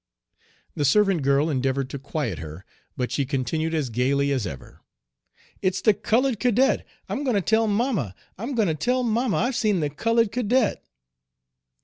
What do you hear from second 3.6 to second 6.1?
as gayly as ever: "It's the